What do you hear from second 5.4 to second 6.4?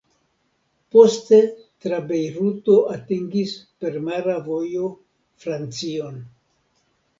Francion.